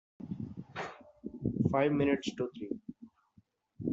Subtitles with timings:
[1.71, 2.71] Five minutes to three!